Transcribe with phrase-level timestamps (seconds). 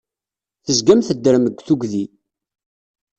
[0.65, 2.03] Tezgam teddrem deg tuggdi.